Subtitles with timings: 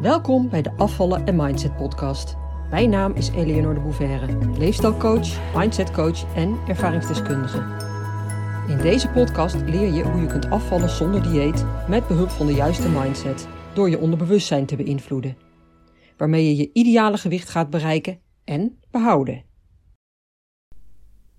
[0.00, 2.36] Welkom bij de Afvallen en Mindset podcast.
[2.70, 7.58] Mijn naam is Eleonore de Bouverre, leefstijlcoach, mindsetcoach en ervaringsdeskundige.
[8.68, 12.52] In deze podcast leer je hoe je kunt afvallen zonder dieet met behulp van de
[12.52, 15.36] juiste mindset door je onderbewustzijn te beïnvloeden,
[16.16, 19.44] waarmee je je ideale gewicht gaat bereiken en behouden.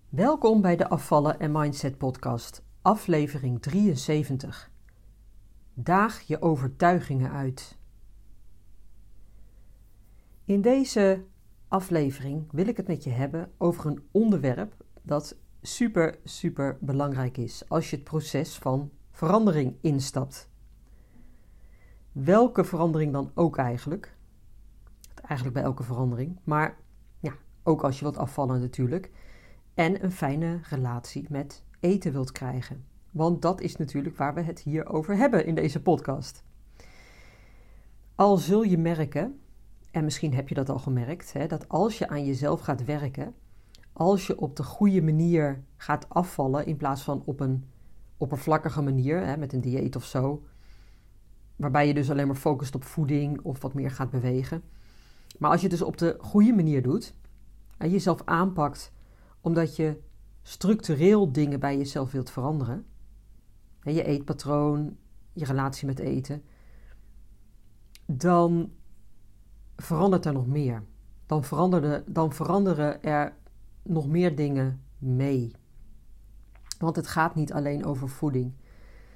[0.10, 4.72] Welkom bij de Afvallen en Mindset podcast, aflevering 73.
[5.74, 7.80] Daag je overtuigingen uit.
[10.46, 11.26] In deze
[11.68, 17.64] aflevering wil ik het met je hebben over een onderwerp dat super, super belangrijk is
[17.70, 20.50] als je het proces van verandering instapt.
[22.12, 24.16] Welke verandering dan ook eigenlijk?
[25.16, 26.78] Eigenlijk bij elke verandering, maar
[27.20, 27.34] ja,
[27.64, 29.12] ook als je wilt afvallen natuurlijk.
[29.74, 32.86] En een fijne relatie met eten wilt krijgen.
[33.12, 36.44] Want dat is natuurlijk waar we het hier over hebben in deze podcast.
[38.16, 39.40] Al zul je merken
[39.92, 43.34] en misschien heb je dat al gemerkt, hè, dat als je aan jezelf gaat werken,
[43.94, 47.66] als je op de goede manier gaat afvallen in plaats van op een
[48.18, 50.44] oppervlakkige manier, hè, met een dieet of zo,
[51.56, 54.64] waarbij je dus alleen maar focust op voeding of wat meer gaat bewegen.
[55.38, 57.14] Maar als je het dus op de goede manier doet
[57.78, 58.92] en jezelf aanpakt
[59.42, 60.00] omdat je
[60.42, 62.86] structureel dingen bij jezelf wilt veranderen,
[63.80, 64.98] hè, je eetpatroon,
[65.34, 66.44] je relatie met eten,
[68.06, 68.72] dan
[69.82, 70.84] verandert er nog meer.
[71.26, 71.44] Dan,
[72.06, 73.34] dan veranderen er
[73.84, 75.52] nog meer dingen mee.
[76.78, 78.54] Want het gaat niet alleen over voeding.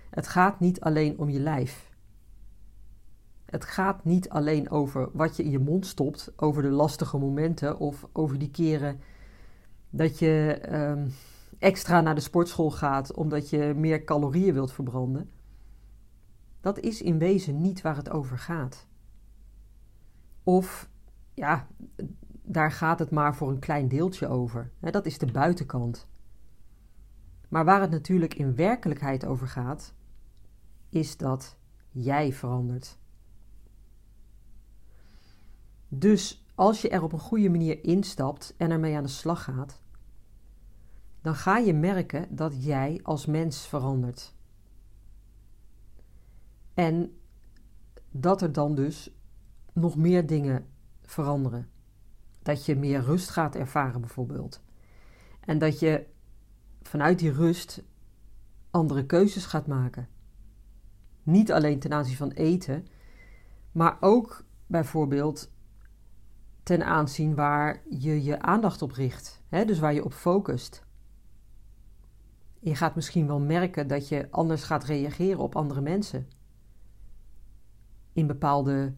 [0.09, 1.93] Het gaat niet alleen om je lijf.
[3.45, 7.79] Het gaat niet alleen over wat je in je mond stopt, over de lastige momenten
[7.79, 8.99] of over die keren
[9.89, 11.13] dat je um,
[11.59, 15.29] extra naar de sportschool gaat omdat je meer calorieën wilt verbranden.
[16.61, 18.87] Dat is in wezen niet waar het over gaat.
[20.45, 20.89] Of
[21.33, 21.67] ja,
[22.41, 24.71] daar gaat het maar voor een klein deeltje over.
[24.79, 26.07] Dat is de buitenkant.
[27.49, 29.93] Maar waar het natuurlijk in werkelijkheid over gaat,
[30.89, 31.57] is dat
[31.91, 32.97] jij verandert.
[35.87, 39.81] Dus als je er op een goede manier instapt en ermee aan de slag gaat,
[41.21, 44.33] dan ga je merken dat jij als mens verandert.
[46.73, 47.19] En
[48.11, 49.15] dat er dan dus
[49.75, 50.65] nog meer dingen
[51.01, 51.69] veranderen.
[52.41, 54.61] Dat je meer rust gaat ervaren, bijvoorbeeld.
[55.39, 56.05] En dat je
[56.81, 57.83] vanuit die rust
[58.69, 60.07] andere keuzes gaat maken.
[61.23, 62.87] Niet alleen ten aanzien van eten,
[63.71, 65.51] maar ook bijvoorbeeld
[66.63, 69.41] ten aanzien waar je je aandacht op richt.
[69.47, 69.65] Hè?
[69.65, 70.83] Dus waar je op focust.
[72.59, 76.27] Je gaat misschien wel merken dat je anders gaat reageren op andere mensen.
[78.13, 78.95] In bepaalde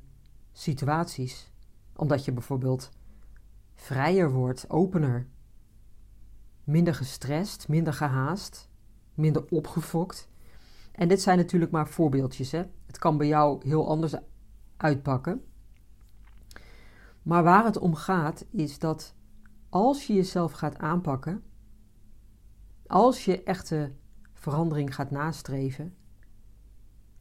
[0.57, 1.51] situaties.
[1.95, 2.90] Omdat je bijvoorbeeld
[3.75, 5.28] vrijer wordt, opener,
[6.63, 8.69] minder gestrest, minder gehaast,
[9.13, 10.29] minder opgefokt.
[10.91, 12.51] En dit zijn natuurlijk maar voorbeeldjes.
[12.51, 12.63] Hè?
[12.85, 14.16] Het kan bij jou heel anders
[14.78, 15.45] uitpakken.
[17.22, 19.16] Maar waar het om gaat is dat
[19.69, 21.44] als je jezelf gaat aanpakken,
[22.88, 23.91] als je echte
[24.34, 25.95] verandering gaat nastreven,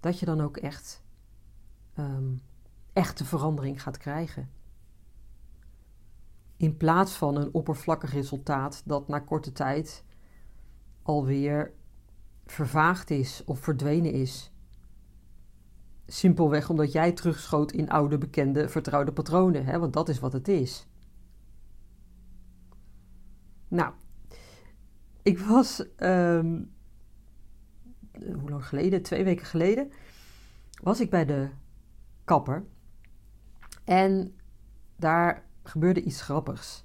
[0.00, 1.04] dat je dan ook echt
[1.98, 2.40] um,
[2.96, 4.50] echte verandering gaat krijgen.
[6.56, 10.04] In plaats van een oppervlakkig resultaat dat na korte tijd
[11.02, 11.72] alweer
[12.46, 14.52] vervaagd is of verdwenen is.
[16.06, 19.78] Simpelweg omdat jij terugschoot in oude, bekende, vertrouwde patronen, hè?
[19.78, 20.86] want dat is wat het is.
[23.68, 23.92] Nou,
[25.22, 26.74] ik was, um,
[28.12, 29.02] hoe lang geleden?
[29.02, 29.92] Twee weken geleden,
[30.82, 31.48] was ik bij de
[32.24, 32.64] kapper.
[33.86, 34.34] En
[34.96, 36.84] daar gebeurde iets grappigs.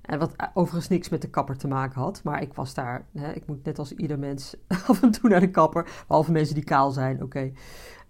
[0.00, 2.22] En wat overigens niks met de kapper te maken had.
[2.22, 3.06] Maar ik was daar.
[3.12, 4.56] Hè, ik moet net als ieder mens
[4.88, 6.04] af en toe naar de kapper.
[6.06, 7.52] Behalve mensen die kaal zijn, oké.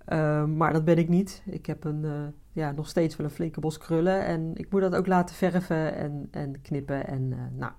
[0.04, 1.42] Ehm, maar dat ben ik niet.
[1.46, 2.12] Ik heb een, uh,
[2.52, 4.24] ja, nog steeds wel een flinke bos krullen.
[4.24, 7.06] En ik moet dat ook laten verven en, en knippen.
[7.06, 7.72] En, uh, nou,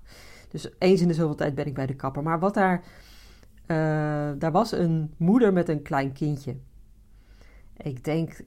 [0.49, 2.23] dus eens in de zoveel tijd ben ik bij de kapper.
[2.23, 2.83] Maar wat daar.
[4.37, 6.57] Daar was een moeder met een klein kindje.
[7.77, 8.43] Ik denk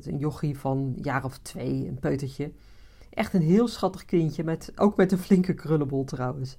[0.00, 2.52] een jochie van een jaar of twee, een peutertje.
[3.10, 6.58] Echt een heel schattig kindje, met, ook met een flinke krullenbol trouwens.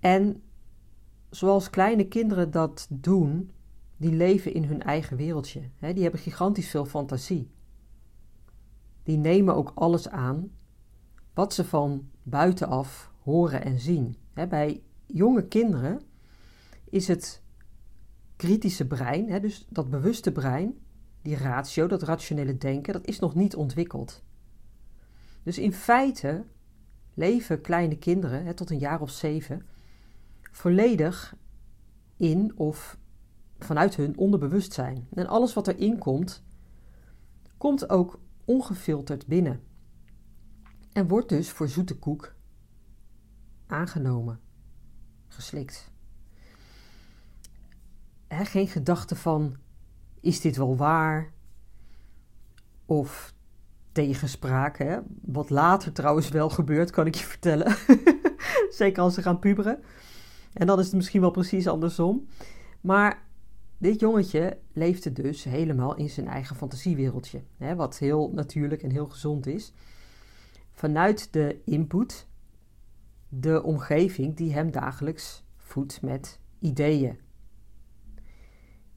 [0.00, 0.42] En
[1.30, 3.50] zoals kleine kinderen dat doen,
[3.96, 5.60] die leven in hun eigen wereldje.
[5.80, 7.50] die hebben gigantisch veel fantasie.
[9.02, 10.50] Die nemen ook alles aan
[11.34, 14.16] wat ze van buitenaf horen en zien.
[14.48, 16.02] bij jonge kinderen
[16.90, 17.42] is het
[18.40, 20.78] kritische brein, dus dat bewuste brein,
[21.22, 24.22] die ratio, dat rationele denken, dat is nog niet ontwikkeld.
[25.42, 26.44] Dus in feite
[27.14, 29.66] leven kleine kinderen hè, tot een jaar of zeven
[30.40, 31.36] volledig
[32.16, 32.98] in of
[33.58, 35.06] vanuit hun onderbewustzijn.
[35.14, 36.42] En alles wat erin komt,
[37.56, 39.60] komt ook ongefilterd binnen.
[40.92, 42.34] En wordt dus voor zoete koek
[43.66, 44.40] aangenomen,
[45.28, 45.89] geslikt.
[48.30, 49.56] Geen gedachte van:
[50.20, 51.32] is dit wel waar?
[52.86, 53.34] Of
[53.92, 57.76] tegenspraak, wat later trouwens wel gebeurt, kan ik je vertellen.
[58.70, 59.82] Zeker als ze gaan puberen.
[60.52, 62.26] En dan is het misschien wel precies andersom.
[62.80, 63.22] Maar
[63.78, 67.42] dit jongetje leefde dus helemaal in zijn eigen fantasiewereldje,
[67.76, 69.72] wat heel natuurlijk en heel gezond is.
[70.72, 72.26] Vanuit de input,
[73.28, 77.18] de omgeving die hem dagelijks voedt met ideeën.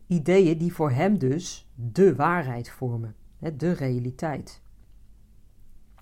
[0.08, 4.62] Ideeën die voor hem dus de waarheid vormen, hè, de realiteit.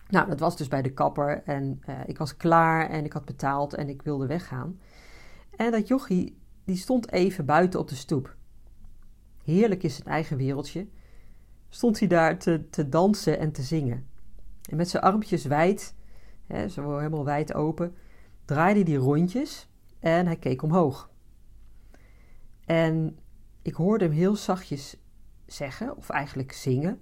[0.10, 3.26] Nou, dat was dus bij de kapper en uh, ik was klaar en ik had
[3.26, 4.80] betaald en ik wilde weggaan.
[5.56, 8.36] En dat jochie, die stond even buiten op de stoep
[9.44, 10.88] heerlijk in zijn eigen wereldje,
[11.70, 14.08] stond hij daar te, te dansen en te zingen.
[14.70, 15.96] En met zijn armpjes wijd,
[16.48, 17.96] hè, zo helemaal wijd open,
[18.46, 19.70] draaide hij rondjes
[20.00, 21.10] en hij keek omhoog.
[22.66, 23.18] En
[23.62, 24.98] ik hoorde hem heel zachtjes
[25.46, 27.02] zeggen, of eigenlijk zingen: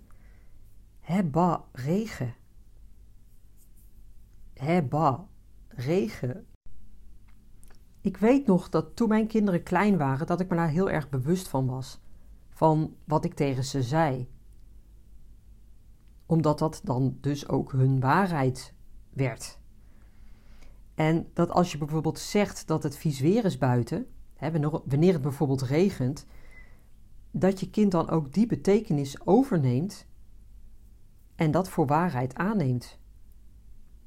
[1.00, 2.36] Hebba, regen.
[4.54, 5.28] Hebba,
[5.68, 6.48] regen.
[8.02, 11.10] Ik weet nog dat toen mijn kinderen klein waren, dat ik me daar heel erg
[11.10, 12.00] bewust van was
[12.60, 14.30] van wat ik tegen ze zei.
[16.26, 18.74] Omdat dat dan dus ook hun waarheid
[19.10, 19.60] werd.
[20.96, 24.52] En dat als je bijvoorbeeld zegt dat het vies weer is buiten, hè,
[24.86, 26.26] wanneer het bijvoorbeeld regent,
[27.32, 30.06] dat je kind dan ook die betekenis overneemt
[31.36, 33.00] en dat voor waarheid aanneemt.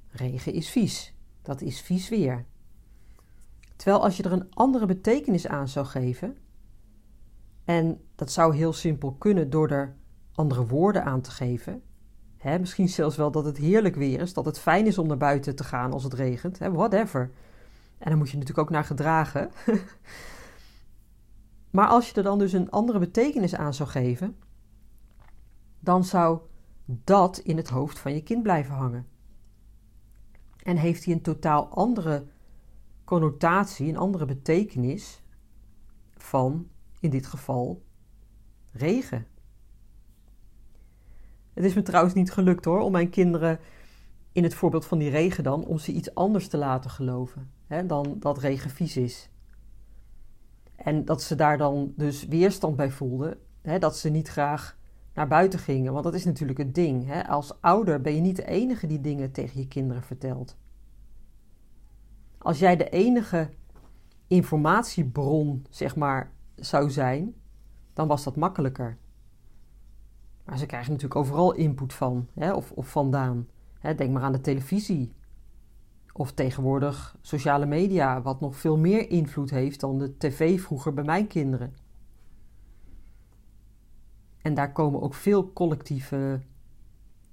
[0.09, 2.45] Regen is vies, dat is vies weer.
[3.77, 6.37] Terwijl als je er een andere betekenis aan zou geven,
[7.65, 9.95] en dat zou heel simpel kunnen door er
[10.35, 11.83] andere woorden aan te geven.
[12.61, 15.57] misschien zelfs wel dat het heerlijk weer is, dat het fijn is om naar buiten
[15.57, 16.59] te gaan als het regent.
[16.59, 17.31] whatever.
[17.99, 19.51] En dan moet je natuurlijk ook naar gedragen.
[21.73, 24.37] maar als je er dan dus een andere betekenis aan zou geven,
[25.81, 26.41] dan zou
[26.87, 29.07] dat in het hoofd van je kind blijven hangen.
[30.63, 32.27] En heeft hij een totaal andere
[33.05, 35.23] connotatie, een andere betekenis
[36.17, 36.69] van
[37.01, 37.83] in dit geval
[38.73, 39.27] regen.
[41.53, 43.61] Het is me trouwens niet gelukt hoor, om mijn kinderen
[44.33, 47.87] in het voorbeeld van die regen dan, om ze iets anders te laten geloven hè,
[47.87, 49.31] dan dat regen vies is.
[50.83, 54.79] En dat ze daar dan dus weerstand bij voelden, hè, dat ze niet graag
[55.15, 55.93] naar buiten gingen.
[55.93, 57.07] Want dat is natuurlijk het ding.
[57.07, 57.29] Hè.
[57.29, 60.57] Als ouder ben je niet de enige die dingen tegen je kinderen vertelt.
[62.39, 63.51] Als jij de enige
[64.27, 67.35] informatiebron, zeg maar, zou zijn,
[67.93, 68.99] dan was dat makkelijker.
[70.45, 73.49] Maar ze krijgen natuurlijk overal input van, hè, of, of vandaan.
[73.79, 75.13] Hè, denk maar aan de televisie.
[76.13, 81.05] Of tegenwoordig sociale media, wat nog veel meer invloed heeft dan de tv vroeger bij
[81.05, 81.75] mijn kinderen.
[84.43, 86.41] En daar komen ook veel collectieve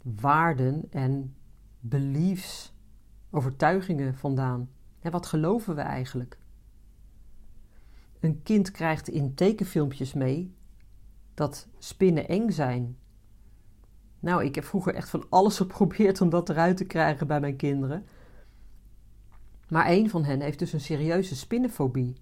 [0.03, 1.35] waarden en
[1.79, 2.73] beliefs,
[3.29, 4.69] overtuigingen vandaan.
[4.99, 6.37] Hè, wat geloven we eigenlijk?
[8.19, 10.55] Een kind krijgt in tekenfilmpjes mee
[11.33, 12.97] dat spinnen eng zijn.
[14.19, 17.55] Nou, ik heb vroeger echt van alles geprobeerd om dat eruit te krijgen bij mijn
[17.55, 18.05] kinderen.
[19.69, 22.15] Maar een van hen heeft dus een serieuze spinnenfobie.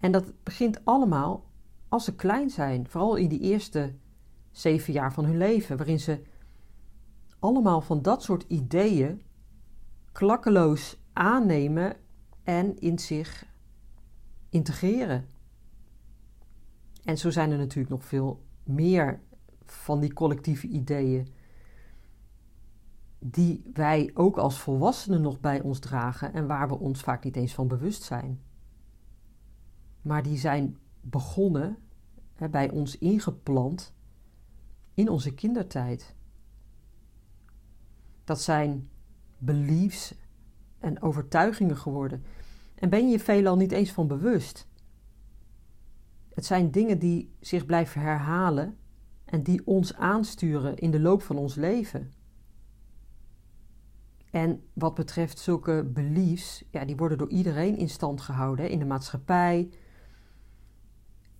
[0.00, 1.44] En dat begint allemaal
[1.88, 3.94] als ze klein zijn, vooral in die eerste
[4.50, 6.22] zeven jaar van hun leven, waarin ze
[7.38, 9.22] allemaal van dat soort ideeën
[10.12, 11.96] klakkeloos aannemen
[12.42, 13.46] en in zich
[14.48, 15.28] integreren.
[17.04, 19.20] En zo zijn er natuurlijk nog veel meer
[19.64, 21.28] van die collectieve ideeën
[23.26, 27.36] die wij ook als volwassenen nog bij ons dragen en waar we ons vaak niet
[27.36, 28.40] eens van bewust zijn.
[30.02, 31.76] Maar die zijn begonnen,
[32.34, 33.94] hè, bij ons ingeplant
[34.94, 36.14] in onze kindertijd.
[38.24, 38.88] Dat zijn
[39.38, 40.14] beliefs
[40.78, 42.24] en overtuigingen geworden
[42.74, 44.68] en ben je je veelal niet eens van bewust.
[46.34, 48.76] Het zijn dingen die zich blijven herhalen
[49.24, 52.12] en die ons aansturen in de loop van ons leven.
[54.34, 58.84] En wat betreft zulke beliefs, ja, die worden door iedereen in stand gehouden in de
[58.84, 59.70] maatschappij,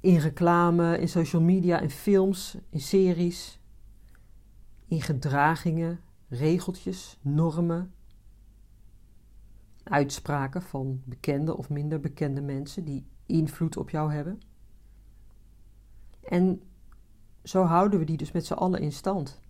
[0.01, 3.61] in reclame, in social media, in films, in series,
[4.87, 7.95] in gedragingen, regeltjes, normen,
[9.83, 14.41] uitspraken van bekende of minder bekende mensen die invloed op jou hebben.
[16.23, 16.63] En
[17.43, 19.41] zo houden we die dus met z'n allen in stand.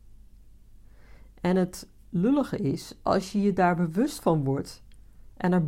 [1.40, 4.83] En het lullige is, als je je daar bewust van wordt
[5.37, 5.66] en er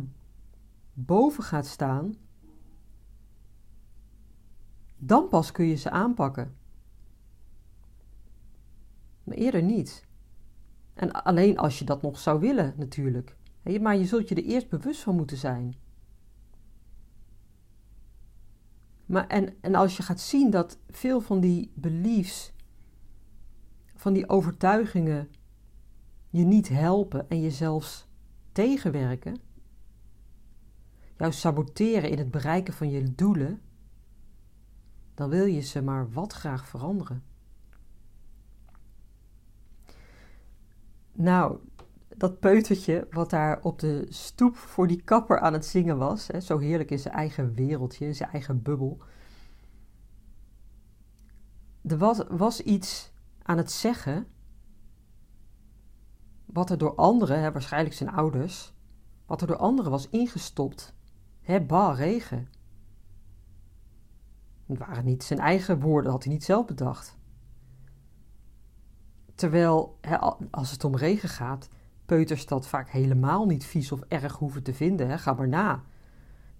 [0.93, 2.15] boven gaat staan,
[4.97, 6.55] dan pas kun je ze aanpakken.
[9.23, 10.05] Maar eerder niet.
[10.93, 13.35] En alleen als je dat nog zou willen, natuurlijk.
[13.81, 15.75] Maar je zult je er eerst bewust van moeten zijn.
[19.05, 22.53] Maar en, en als je gaat zien dat veel van die beliefs,
[23.95, 25.29] van die overtuigingen,
[26.37, 28.07] je niet helpen en je zelfs
[28.51, 29.37] tegenwerken,
[31.17, 33.61] jou saboteren in het bereiken van je doelen,
[35.13, 37.23] dan wil je ze maar wat graag veranderen.
[41.11, 41.59] Nou,
[42.07, 46.39] dat peutertje wat daar op de stoep voor die kapper aan het zingen was, hè,
[46.39, 48.97] zo heerlijk in zijn eigen wereldje, in zijn eigen bubbel.
[51.81, 54.27] Er was, was iets aan het zeggen,
[56.57, 58.73] wat er door anderen, hè, waarschijnlijk zijn ouders,
[59.25, 60.93] wat er door anderen was ingestopt.
[61.41, 62.47] Hè, bah, regen.
[64.65, 67.17] Het waren niet zijn eigen woorden, had hij niet zelf bedacht.
[69.35, 70.17] Terwijl, hè,
[70.51, 71.69] als het om regen gaat,
[72.05, 75.09] peuters dat vaak helemaal niet vies of erg hoeven te vinden.
[75.09, 75.17] Hè?
[75.17, 75.83] Ga maar na.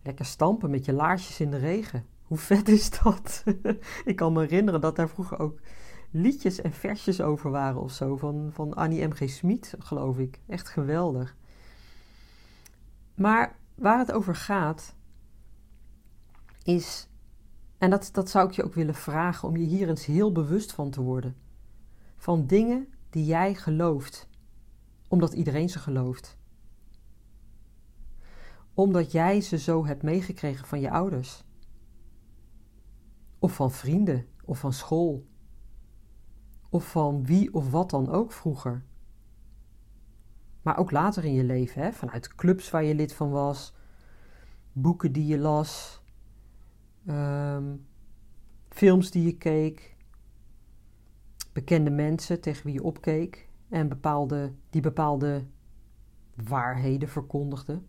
[0.03, 2.05] Lekker stampen met je laarsjes in de regen.
[2.23, 3.43] Hoe vet is dat?
[4.05, 5.59] ik kan me herinneren dat daar vroeger ook
[6.11, 8.17] liedjes en versjes over waren of zo.
[8.17, 9.29] Van, van Annie M.G.
[9.29, 10.39] Smit, geloof ik.
[10.47, 11.35] Echt geweldig.
[13.15, 14.95] Maar waar het over gaat,
[16.63, 17.07] is,
[17.77, 20.71] en dat, dat zou ik je ook willen vragen om je hier eens heel bewust
[20.71, 21.35] van te worden.
[22.17, 24.27] Van dingen die jij gelooft
[25.07, 26.37] omdat iedereen ze gelooft.
[28.73, 31.43] Omdat jij ze zo hebt meegekregen van je ouders.
[33.39, 35.25] Of van vrienden, of van school.
[36.77, 38.83] Of van wie of wat dan ook vroeger.
[40.61, 41.91] Maar ook later in je leven, hè?
[41.91, 43.73] vanuit clubs waar je lid van was,
[44.71, 46.01] boeken die je las,
[47.05, 47.75] ehm,
[48.69, 49.95] films die je keek,
[51.53, 55.45] bekende mensen tegen wie je opkeek en bepaalde, die bepaalde
[56.35, 57.81] waarheden verkondigde.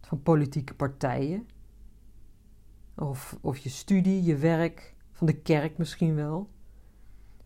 [0.00, 1.48] Van politieke partijen.
[2.96, 6.50] Of, of je studie, je werk, van de kerk misschien wel.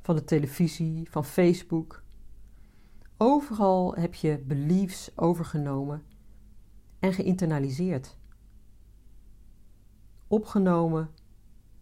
[0.05, 2.03] Van de televisie, van Facebook.
[3.17, 6.03] Overal heb je beliefs overgenomen
[6.99, 8.17] en geïnternaliseerd.
[10.27, 11.11] Opgenomen,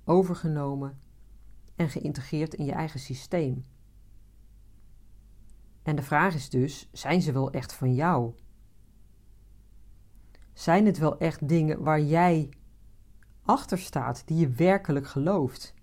[0.05, 1.01] overgenomen
[1.77, 3.65] en geïntegreerd in je eigen systeem.
[5.83, 8.35] En de vraag is dus: zijn ze wel echt van jou?
[10.53, 12.49] Zijn het wel echt dingen waar jij
[13.43, 15.75] achter staat, die je werkelijk gelooft?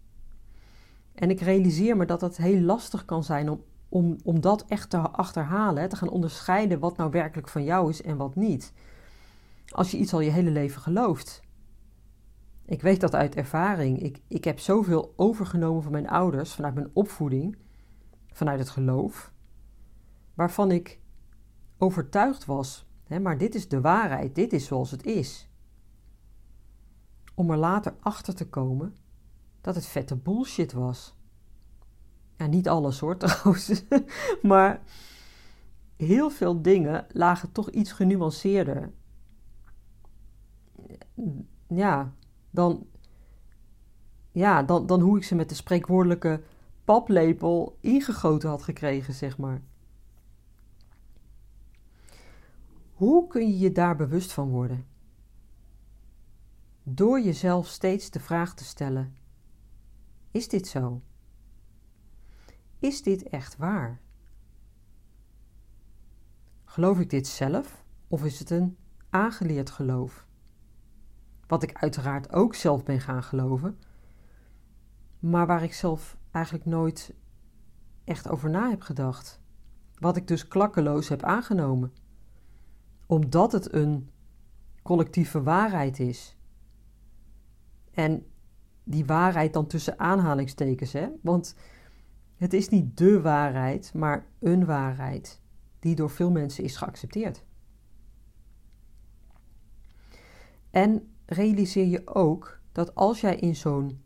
[1.20, 4.90] En ik realiseer me dat het heel lastig kan zijn om, om, om dat echt
[4.90, 8.74] te achterhalen, te gaan onderscheiden wat nou werkelijk van jou is en wat niet.
[9.70, 11.42] Als je iets al je hele leven gelooft.
[12.66, 14.02] Ik weet dat uit ervaring.
[14.02, 17.58] Ik, ik heb zoveel overgenomen van mijn ouders, vanuit mijn opvoeding,
[18.32, 19.32] vanuit het geloof
[20.34, 21.00] waarvan ik
[21.78, 25.50] overtuigd was, hè, maar dit is de waarheid, dit is zoals het is.
[27.36, 28.96] Om er later achter te komen
[29.74, 31.14] dat het vette bullshit was.
[32.38, 33.84] Ja, niet alles hoor trouwens,
[34.42, 34.82] maar
[35.96, 38.92] heel veel dingen lagen toch iets genuanceerder.
[41.68, 42.14] Ja,
[42.50, 42.88] dan,
[44.32, 46.42] ja, dan, dan hoe ik ze met de spreekwoordelijke
[46.84, 49.62] paplepel ingegoten had gekregen, zeg maar.
[52.94, 54.86] Hoe kun je je daar bewust van worden?
[56.84, 59.18] Door jezelf steeds de vraag te stellen:
[60.32, 61.02] Is dit zo?
[62.80, 64.02] Is dit echt waar?
[66.66, 68.78] Geloof ik dit zelf of is het een
[69.10, 70.28] aangeleerd geloof?
[71.48, 73.80] Wat ik uiteraard ook zelf ben gaan geloven,
[75.20, 77.14] maar waar ik zelf eigenlijk nooit
[78.04, 79.42] echt over na heb gedacht.
[79.94, 81.94] Wat ik dus klakkeloos heb aangenomen
[83.10, 84.10] omdat het een
[84.84, 86.38] collectieve waarheid is.
[87.92, 88.29] En
[88.90, 91.08] die waarheid dan tussen aanhalingstekens, hè?
[91.22, 91.56] Want
[92.36, 95.42] het is niet de waarheid, maar een waarheid
[95.80, 97.44] die door veel mensen is geaccepteerd.
[100.70, 104.02] En realiseer je ook dat als jij in zo'n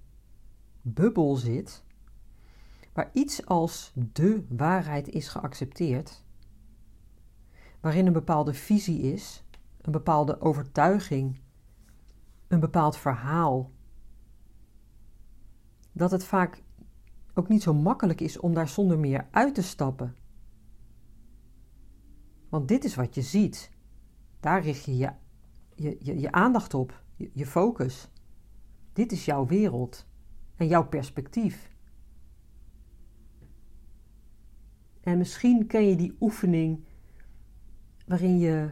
[0.81, 1.83] bubbel zit,
[2.93, 6.25] waar iets als de waarheid is geaccepteerd,
[7.79, 9.43] waarin een bepaalde visie is,
[9.81, 11.39] een bepaalde overtuiging,
[12.47, 13.71] een bepaald verhaal,
[15.93, 16.63] dat het vaak
[17.33, 20.15] ook niet zo makkelijk is om daar zonder meer uit te stappen.
[22.49, 23.71] Want dit is wat je ziet.
[24.39, 25.11] Daar richt je je,
[25.75, 28.09] je, je, je aandacht op, je, focus.
[28.93, 30.07] Dit is jouw wereld
[30.55, 31.75] en jouw perspectief.
[35.01, 36.83] En misschien ken je die oefening
[38.05, 38.71] waarin je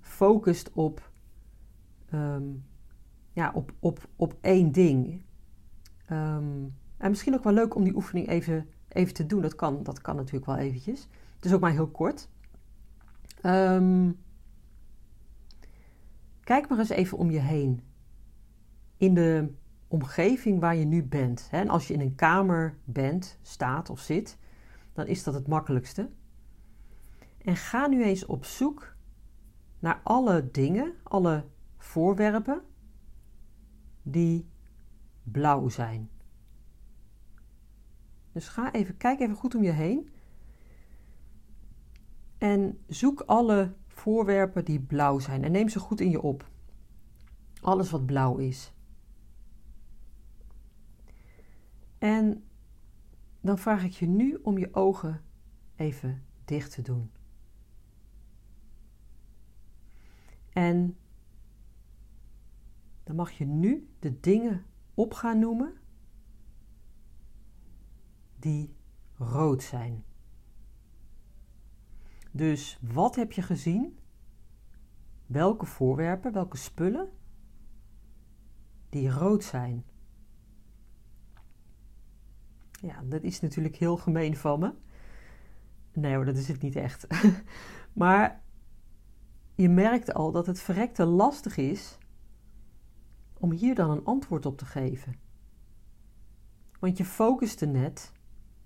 [0.00, 1.10] focust op,
[2.10, 2.44] ehm,
[3.32, 5.22] ja, op, op, op één ding.
[6.12, 9.40] Ehm, en misschien ook wel leuk om die oefening even, even te doen.
[9.40, 11.08] Dat kan, dat kan natuurlijk wel eventjes.
[11.36, 12.28] Het is ook maar heel kort.
[13.42, 14.20] Um,
[16.40, 17.82] kijk maar eens even om je heen.
[18.96, 19.52] In de
[19.88, 21.48] omgeving waar je nu bent.
[21.50, 21.58] Hè?
[21.58, 24.38] En als je in een kamer bent, staat of zit,
[24.92, 26.08] dan is dat het makkelijkste.
[27.38, 28.96] En ga nu eens op zoek
[29.78, 31.44] naar alle dingen, alle
[31.78, 32.62] voorwerpen
[34.02, 34.50] die
[35.22, 36.10] blauw zijn.
[38.32, 40.10] Dus ga even, kijk even goed om je heen.
[42.38, 46.50] En zoek alle voorwerpen die blauw zijn en neem ze goed in je op.
[47.60, 48.72] Alles wat blauw is.
[51.98, 52.44] En
[53.40, 55.22] dan vraag ik je nu om je ogen
[55.76, 57.10] even dicht te doen.
[60.52, 60.96] En
[63.04, 64.64] dan mag je nu de dingen
[65.02, 65.72] op noemen
[68.38, 68.76] die
[69.14, 70.04] rood zijn.
[72.30, 73.98] Dus wat heb je gezien?
[75.26, 77.08] Welke voorwerpen, welke spullen
[78.88, 79.84] die rood zijn?
[82.70, 84.74] Ja, dat is natuurlijk heel gemeen van me.
[85.92, 87.06] Nee hoor, dat is het niet echt.
[88.02, 88.42] maar
[89.54, 91.98] je merkt al dat het verrekte lastig is
[93.42, 95.14] om hier dan een antwoord op te geven.
[96.78, 98.12] Want je focuste net,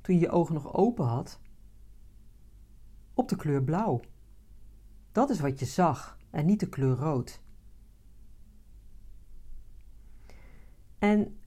[0.00, 1.40] toen je je ogen nog open had,
[3.14, 4.00] op de kleur blauw.
[5.12, 7.40] Dat is wat je zag en niet de kleur rood.
[10.98, 11.40] En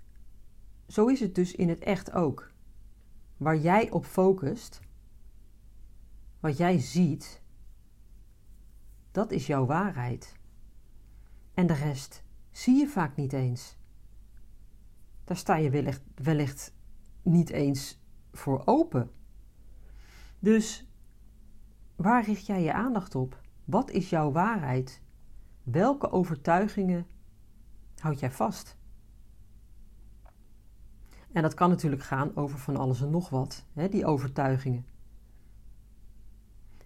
[0.87, 2.51] zo is het dus in het echt ook.
[3.37, 4.79] Waar jij op focust,
[6.39, 7.41] wat jij ziet,
[9.11, 10.35] dat is jouw waarheid.
[11.53, 13.77] En de rest zie je vaak niet eens.
[15.23, 16.73] Daar sta je wellicht, wellicht
[17.21, 19.11] niet eens voor open.
[20.39, 20.87] Dus
[21.95, 23.41] waar richt jij je aandacht op?
[23.65, 25.01] Wat is jouw waarheid?
[25.63, 27.07] Welke overtuigingen
[27.97, 28.77] houd jij vast?
[31.31, 34.85] En dat kan natuurlijk gaan over van alles en nog wat, hè, die overtuigingen.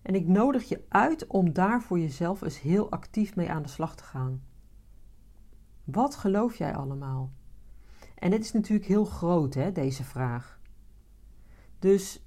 [0.02, 3.70] En ik nodig je uit om daar voor jezelf eens heel actief mee aan de
[3.70, 4.44] slag te gaan.
[5.84, 7.32] Wat geloof jij allemaal?
[8.16, 10.60] En dit is natuurlijk heel groot, hè, deze vraag.
[11.80, 12.26] Dus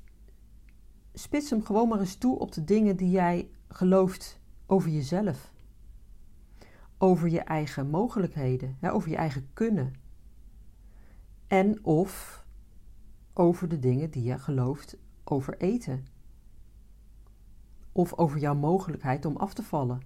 [1.13, 5.53] spits hem gewoon maar eens toe op de dingen die jij gelooft over jezelf.
[6.99, 9.95] Over je eigen mogelijkheden, hè, over je eigen kunnen.
[11.47, 12.45] En of
[13.33, 16.07] over de dingen die je gelooft over eten.
[17.93, 20.01] Of over jouw mogelijkheid om af te vallen.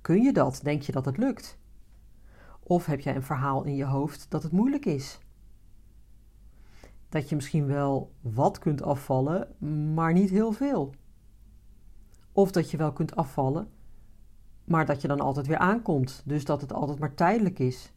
[0.00, 0.60] Kun je dat?
[0.62, 1.58] Denk je dat het lukt?
[2.62, 5.18] Of heb jij een verhaal in je hoofd dat het moeilijk is?
[7.08, 9.48] Dat je misschien wel wat kunt afvallen,
[9.94, 10.94] maar niet heel veel.
[12.32, 13.68] Of dat je wel kunt afvallen,
[14.64, 17.92] maar dat je dan altijd weer aankomt, dus dat het altijd maar tijdelijk is.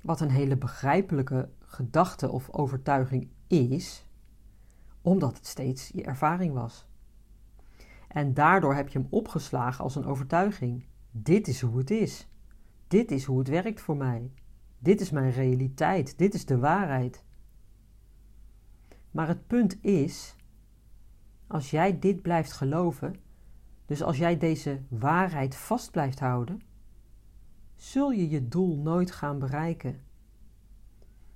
[0.00, 4.06] Wat een hele begrijpelijke gedachte of overtuiging is,
[5.02, 6.86] omdat het steeds je ervaring was.
[8.08, 10.84] En daardoor heb je hem opgeslagen als een overtuiging.
[11.10, 12.29] Dit is hoe het is.
[12.90, 14.32] Dit is hoe het werkt voor mij.
[14.78, 16.18] Dit is mijn realiteit.
[16.18, 17.24] Dit is de waarheid.
[19.10, 20.36] Maar het punt is,
[21.46, 23.14] als jij dit blijft geloven,
[23.86, 26.62] dus als jij deze waarheid vast blijft houden,
[27.76, 30.00] zul je je doel nooit gaan bereiken.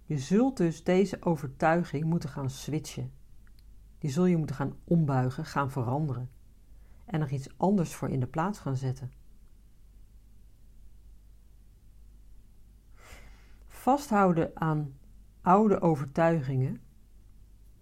[0.05, 3.13] Je zult dus deze overtuiging moeten gaan switchen.
[3.99, 6.31] Die zul je moeten gaan ombuigen, gaan veranderen
[7.05, 9.23] en er iets anders voor in de plaats gaan zetten.
[13.85, 14.95] Vasthouden aan
[15.41, 16.81] oude overtuigingen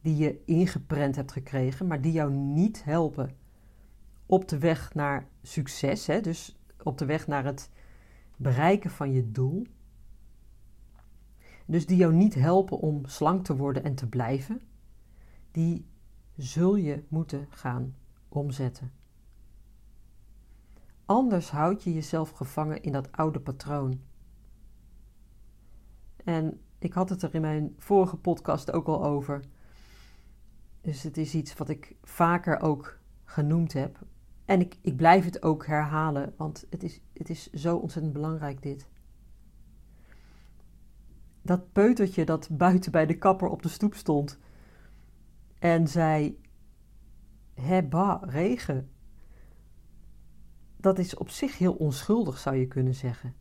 [0.01, 3.37] die je ingeprent hebt gekregen, maar die jou niet helpen
[4.27, 7.71] op de weg naar succes, hè, dus op de weg naar het
[8.37, 9.67] bereiken van je doel,
[11.67, 14.61] dus die jou niet helpen om slank te worden en te blijven,
[15.51, 15.87] die
[16.37, 17.95] zul je moeten gaan
[18.29, 18.93] omzetten.
[21.05, 24.01] Anders houd je jezelf gevangen in dat oude patroon.
[26.25, 29.45] En ik had het er in mijn vorige podcast ook al over.
[30.81, 33.99] Dus het is iets wat ik vaker ook genoemd heb.
[34.45, 38.63] En ik, ik blijf het ook herhalen, want het is, het is zo ontzettend belangrijk
[38.63, 38.89] dit.
[41.43, 44.39] Dat peutertje dat buiten bij de kapper op de stoep stond
[45.59, 46.41] en zei:
[47.55, 48.91] Hebba, regen.
[50.77, 53.35] Dat is op zich heel onschuldig, zou je kunnen zeggen.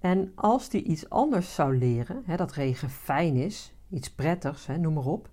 [0.00, 4.78] En als die iets anders zou leren, hè, dat regen fijn is, iets prettigs, hè,
[4.78, 5.30] noem maar op,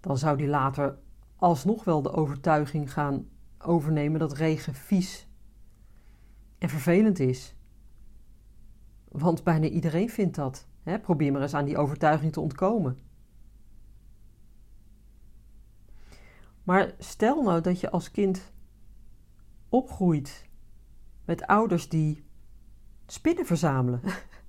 [0.00, 0.98] dan zou die later
[1.36, 5.28] alsnog wel de overtuiging gaan overnemen dat regen vies
[6.58, 7.54] en vervelend is.
[9.08, 10.66] Want bijna iedereen vindt dat.
[10.82, 10.98] Hè?
[10.98, 12.98] Probeer maar eens aan die overtuiging te ontkomen.
[16.62, 18.52] Maar stel nou dat je als kind
[19.68, 20.48] opgroeit
[21.24, 22.25] met ouders die
[23.06, 24.00] spinnen verzamelen.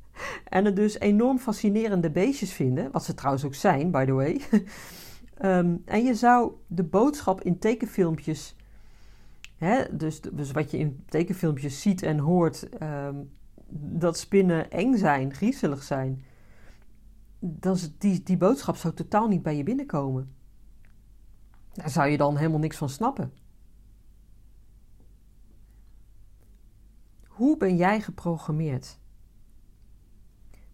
[0.49, 4.41] en het dus enorm fascinerende beestjes vinden, wat ze trouwens ook zijn, by the way.
[5.37, 8.55] Ehm, en je zou de boodschap in tekenfilmpjes,
[9.57, 13.15] hè, dus, dus wat je in tekenfilmpjes ziet en hoort, ehm,
[13.69, 16.23] dat spinnen eng zijn, griezelig zijn,
[17.39, 20.35] dan die, die boodschap zou totaal niet bij je binnenkomen.
[21.73, 23.31] Daar zou je dan helemaal niks van snappen.
[27.37, 28.99] Hoe ben jij geprogrammeerd?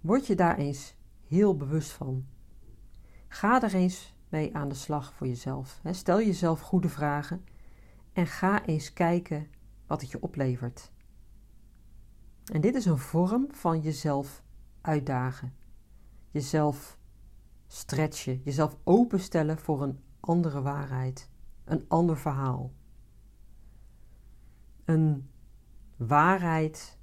[0.01, 0.95] Word je daar eens
[1.27, 2.25] heel bewust van.
[3.27, 5.81] Ga er eens mee aan de slag voor jezelf.
[5.91, 7.45] Stel jezelf goede vragen
[8.13, 9.47] en ga eens kijken
[9.87, 10.91] wat het je oplevert.
[12.51, 14.43] En dit is een vorm van jezelf
[14.81, 15.53] uitdagen,
[16.31, 16.97] jezelf
[17.67, 21.29] stretchen, jezelf openstellen voor een andere waarheid,
[21.63, 22.71] een ander verhaal.
[24.85, 25.27] Een
[26.07, 26.99] waarheid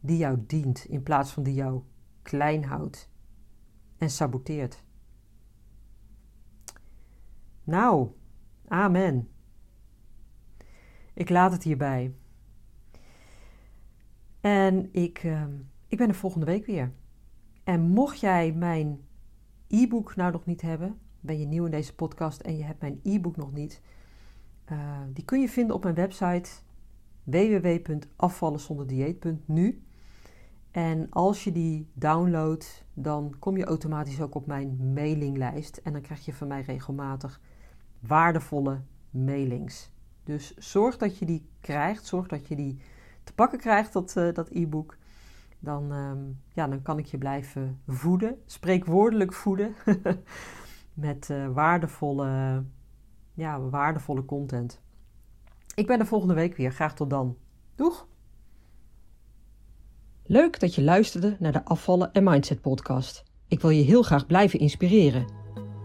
[0.00, 1.82] die jou dient in plaats van die jou
[2.22, 3.10] klein houdt
[3.98, 4.84] en saboteert.
[7.64, 8.10] Nou,
[8.68, 9.28] amen.
[11.14, 12.14] Ik laat het hierbij.
[14.40, 15.44] En ik, uh,
[15.88, 16.92] ik ben er volgende week weer.
[17.64, 19.00] En mocht jij mijn
[19.68, 23.00] e-book nou nog niet hebben, ben je nieuw in deze podcast en je hebt mijn
[23.02, 23.80] e-book nog niet,
[24.72, 26.50] uh, die kun je vinden op mijn website
[27.24, 29.82] www.afvallenzonderdieet.nu.
[30.70, 35.76] En als je die downloadt, dan kom je automatisch ook op mijn mailinglijst.
[35.76, 37.40] En dan krijg je van mij regelmatig
[38.00, 38.80] waardevolle
[39.10, 39.90] mailings.
[40.24, 42.80] Dus zorg dat je die krijgt, zorg dat je die
[43.24, 44.96] te pakken krijgt, dat, uh, dat e-book.
[45.58, 49.74] Dan, um, ja, dan kan ik je blijven voeden, spreekwoordelijk voeden,
[50.94, 52.64] met uh, waardevolle,
[53.34, 54.80] ja, waardevolle content.
[55.74, 56.72] Ik ben er volgende week weer.
[56.72, 57.36] Graag tot dan.
[57.76, 58.06] Doeg!
[60.24, 63.22] Leuk dat je luisterde naar de Afvallen en Mindset podcast.
[63.48, 65.26] Ik wil je heel graag blijven inspireren.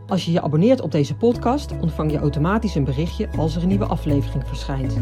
[0.07, 3.67] Als je je abonneert op deze podcast, ontvang je automatisch een berichtje als er een
[3.67, 4.97] nieuwe aflevering verschijnt.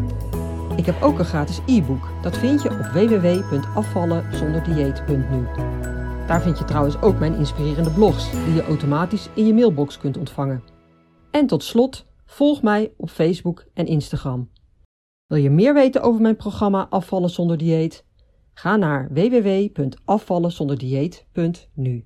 [0.76, 2.08] Ik heb ook een gratis e-book.
[2.22, 5.46] Dat vind je op www.afvallenzonderdieet.nu.
[6.26, 10.16] Daar vind je trouwens ook mijn inspirerende blogs, die je automatisch in je mailbox kunt
[10.16, 10.62] ontvangen.
[11.30, 14.48] En tot slot, volg mij op Facebook en Instagram.
[15.26, 18.04] Wil je meer weten over mijn programma Afvallen zonder dieet?
[18.54, 22.04] Ga naar www.afvallenzonderdieet.nu.